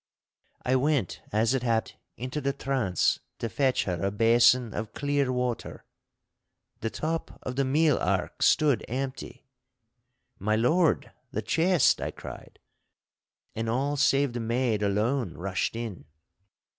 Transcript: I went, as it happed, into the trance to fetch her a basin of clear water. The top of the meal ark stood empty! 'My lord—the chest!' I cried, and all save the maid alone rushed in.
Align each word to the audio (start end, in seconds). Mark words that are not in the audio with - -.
I 0.65 0.75
went, 0.77 1.21
as 1.31 1.53
it 1.53 1.61
happed, 1.61 1.95
into 2.17 2.41
the 2.41 2.53
trance 2.53 3.19
to 3.37 3.47
fetch 3.47 3.83
her 3.83 4.03
a 4.03 4.09
basin 4.09 4.73
of 4.73 4.93
clear 4.93 5.31
water. 5.31 5.85
The 6.79 6.89
top 6.89 7.37
of 7.43 7.55
the 7.55 7.65
meal 7.65 7.99
ark 7.99 8.41
stood 8.41 8.83
empty! 8.87 9.45
'My 10.39 10.55
lord—the 10.55 11.43
chest!' 11.43 12.01
I 12.01 12.09
cried, 12.09 12.57
and 13.53 13.69
all 13.69 13.95
save 13.95 14.33
the 14.33 14.39
maid 14.39 14.81
alone 14.81 15.35
rushed 15.35 15.75
in. 15.75 16.05